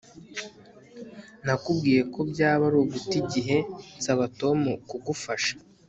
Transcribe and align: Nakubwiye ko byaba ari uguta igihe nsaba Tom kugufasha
Nakubwiye 1.45 2.01
ko 2.13 2.19
byaba 2.31 2.63
ari 2.69 2.77
uguta 2.83 3.13
igihe 3.23 3.57
nsaba 3.99 4.23
Tom 4.39 4.59
kugufasha 4.89 5.53